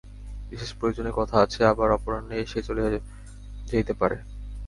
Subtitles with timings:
[0.49, 2.89] বিশেষ প্রয়োজনীয় কথা আছে, আবার অপরাহ্নেই সে চলিয়া
[3.67, 4.17] যাইতে পারে।